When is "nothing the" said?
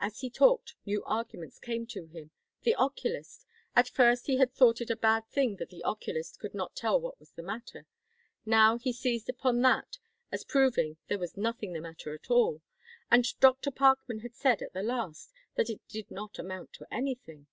11.36-11.82